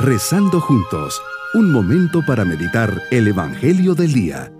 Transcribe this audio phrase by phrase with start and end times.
[0.00, 1.20] Rezando juntos,
[1.54, 4.52] un momento para meditar el Evangelio del Día.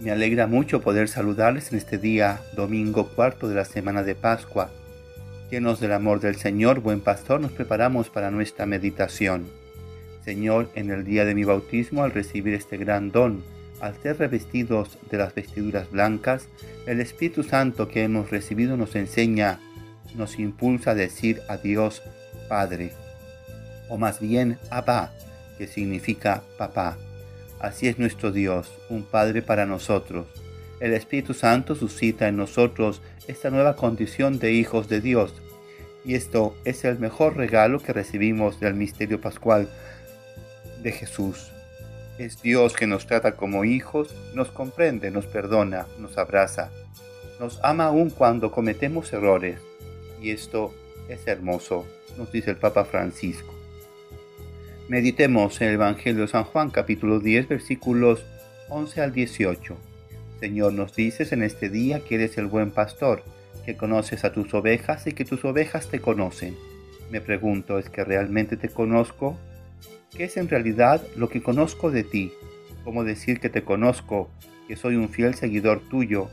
[0.00, 4.70] Me alegra mucho poder saludarles en este día, domingo cuarto de la semana de Pascua.
[5.50, 9.48] Llenos del amor del Señor, buen pastor, nos preparamos para nuestra meditación.
[10.26, 13.42] Señor, en el día de mi bautismo, al recibir este gran don,
[13.80, 16.48] al ser revestidos de las vestiduras blancas,
[16.86, 19.58] el Espíritu Santo que hemos recibido nos enseña,
[20.14, 22.02] nos impulsa a decir a Dios
[22.48, 22.92] Padre,
[23.88, 25.12] o más bien Abba,
[25.58, 26.98] que significa papá.
[27.58, 30.26] Así es nuestro Dios, un Padre para nosotros.
[30.80, 35.34] El Espíritu Santo suscita en nosotros esta nueva condición de hijos de Dios.
[36.04, 39.68] Y esto es el mejor regalo que recibimos del misterio pascual
[40.82, 41.52] de Jesús.
[42.20, 46.70] Es Dios que nos trata como hijos, nos comprende, nos perdona, nos abraza,
[47.38, 49.58] nos ama aún cuando cometemos errores.
[50.20, 50.74] Y esto
[51.08, 51.86] es hermoso,
[52.18, 53.54] nos dice el Papa Francisco.
[54.86, 58.22] Meditemos en el Evangelio de San Juan capítulo 10 versículos
[58.68, 59.78] 11 al 18.
[60.40, 63.22] Señor, nos dices en este día que eres el buen pastor,
[63.64, 66.54] que conoces a tus ovejas y que tus ovejas te conocen.
[67.10, 69.38] Me pregunto, ¿es que realmente te conozco?
[70.16, 72.32] ¿Qué es en realidad lo que conozco de ti?
[72.84, 74.28] ¿Cómo decir que te conozco,
[74.66, 76.28] que soy un fiel seguidor tuyo,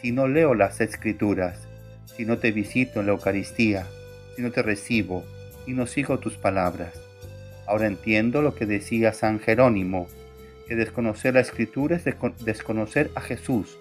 [0.00, 1.66] si no leo las escrituras,
[2.06, 3.86] si no te visito en la Eucaristía,
[4.36, 5.24] si no te recibo
[5.66, 6.94] y no sigo tus palabras?
[7.66, 10.06] Ahora entiendo lo que decía San Jerónimo,
[10.68, 12.04] que desconocer la escritura es
[12.44, 13.78] desconocer a Jesús.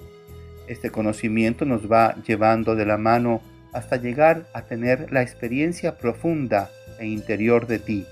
[0.68, 3.42] Este conocimiento nos va llevando de la mano
[3.72, 8.06] hasta llegar a tener la experiencia profunda e interior de ti,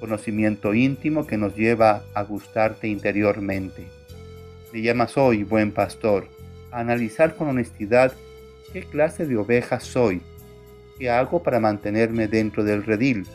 [0.00, 3.86] conocimiento íntimo que nos lleva a gustarte interiormente.
[4.72, 6.26] Me llamas hoy, buen pastor,
[6.70, 8.12] a analizar con honestidad
[8.72, 10.22] qué clase de oveja soy,
[10.98, 13.26] qué hago para mantenerme dentro del redil,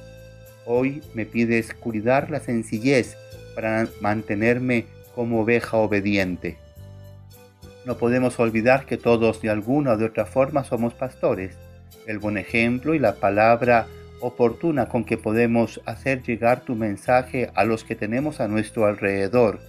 [0.66, 3.18] Hoy me pides cuidar la sencillez
[3.54, 6.58] para mantenerme como oveja obediente.
[7.86, 11.58] No podemos olvidar que todos de alguna o de otra forma somos pastores.
[12.08, 13.88] El buen ejemplo y la palabra
[14.26, 19.60] oportuna con que podemos hacer llegar tu mensaje a los que tenemos a nuestro alrededor.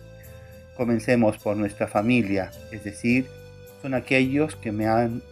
[0.76, 3.26] Comencemos por nuestra familia, es decir,
[3.82, 5.22] son aquellos que me han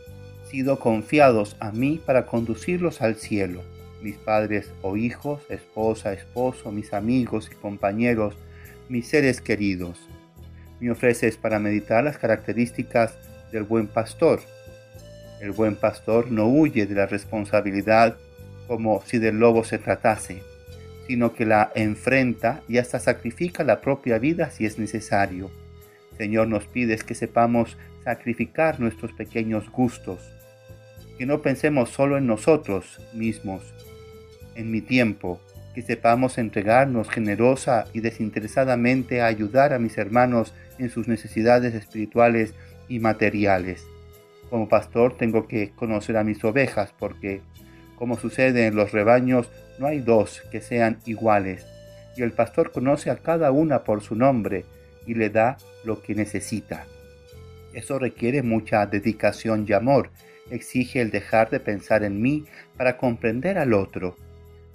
[0.50, 3.62] sido confiados a mí para conducirlos al cielo
[4.02, 8.34] mis padres o hijos, esposa, esposo, mis amigos y compañeros,
[8.88, 9.98] mis seres queridos.
[10.80, 13.14] Me ofreces para meditar las características
[13.52, 14.40] del buen pastor.
[15.40, 18.16] El buen pastor no huye de la responsabilidad
[18.72, 20.42] como si del lobo se tratase,
[21.06, 25.50] sino que la enfrenta y hasta sacrifica la propia vida si es necesario.
[26.16, 30.26] Señor, nos pides que sepamos sacrificar nuestros pequeños gustos,
[31.18, 33.74] que no pensemos solo en nosotros mismos,
[34.54, 35.38] en mi tiempo,
[35.74, 42.54] que sepamos entregarnos generosa y desinteresadamente a ayudar a mis hermanos en sus necesidades espirituales
[42.88, 43.84] y materiales.
[44.48, 47.42] Como pastor tengo que conocer a mis ovejas porque,
[48.02, 49.48] como sucede en los rebaños,
[49.78, 51.64] no hay dos que sean iguales,
[52.16, 54.64] y el pastor conoce a cada una por su nombre
[55.06, 56.84] y le da lo que necesita.
[57.72, 60.10] Eso requiere mucha dedicación y amor,
[60.50, 62.44] exige el dejar de pensar en mí
[62.76, 64.16] para comprender al otro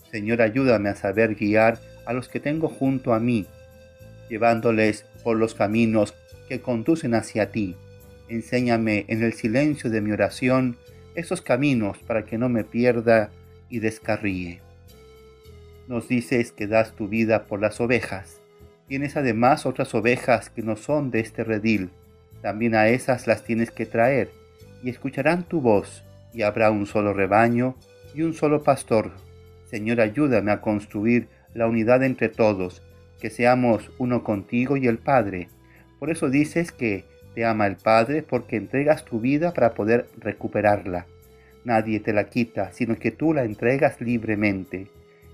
[0.10, 3.46] Señor, ayúdame a saber guiar a los que tengo junto a mí,
[4.30, 6.14] llevándoles por los caminos
[6.48, 7.76] que conducen hacia ti.
[8.30, 10.78] Enséñame en el silencio de mi oración
[11.18, 13.30] esos caminos para que no me pierda
[13.70, 14.62] y descarríe.
[15.88, 18.42] Nos dices que das tu vida por las ovejas.
[18.88, 21.90] Tienes además otras ovejas que no son de este redil.
[22.42, 24.32] También a esas las tienes que traer,
[24.82, 27.76] y escucharán tu voz, y habrá un solo rebaño
[28.14, 29.12] y un solo pastor
[29.70, 32.82] Señor, ayúdame a construir la unidad entre todos,
[33.20, 35.50] que seamos uno contigo y el Padre.
[36.00, 37.04] Por eso dices que
[37.38, 41.06] te ama el Padre porque entregas tu vida para poder recuperarla.
[41.66, 44.88] Nadie te la quita, sino que tú la entregas libremente.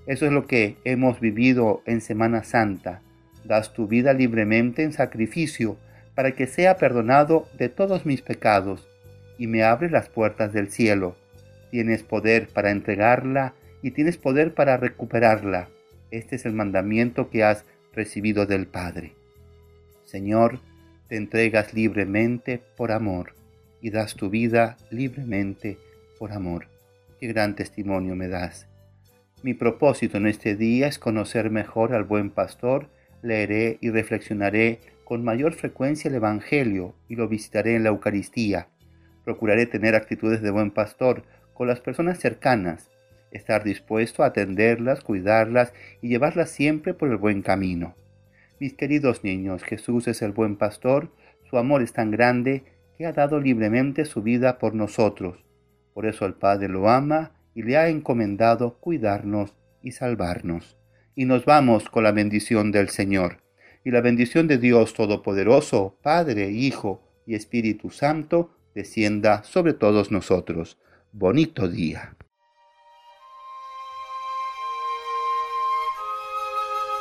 [0.06, 3.02] Eso es lo que hemos vivido en Semana Santa.
[3.46, 5.78] Das tu vida libremente en sacrificio
[6.14, 8.86] para que sea perdonado de todos mis pecados
[9.38, 11.16] y me abre las puertas del cielo.
[11.72, 15.70] Tienes poder para entregarla y tienes poder para recuperarla.
[16.12, 17.64] Este es el mandamiento que has
[17.94, 19.14] recibido del Padre.
[20.04, 20.60] Señor,
[21.14, 23.36] te entregas libremente por amor
[23.84, 25.78] y das tu vida libremente
[26.18, 26.66] por amor.
[27.20, 28.66] Qué gran testimonio me das.
[29.44, 32.90] Mi propósito en este día es conocer mejor al buen pastor,
[33.22, 38.70] leeré y reflexionaré con mayor frecuencia el Evangelio y lo visitaré en la Eucaristía.
[39.24, 41.22] Procuraré tener actitudes de buen pastor
[41.54, 42.90] con las personas cercanas,
[43.30, 47.94] estar dispuesto a atenderlas, cuidarlas y llevarlas siempre por el buen camino.
[48.64, 51.12] Mis queridos niños, Jesús es el buen pastor,
[51.50, 52.64] su amor es tan grande
[52.98, 55.44] que ha dado libremente su vida por nosotros.
[55.94, 60.78] Por eso el Padre lo ama y le ha encomendado cuidarnos y salvarnos.
[61.14, 63.44] Y nos vamos con la bendición del Señor.
[63.84, 70.78] Y la bendición de Dios Todopoderoso, Padre, Hijo y Espíritu Santo, descienda sobre todos nosotros.
[71.12, 72.16] Bonito día.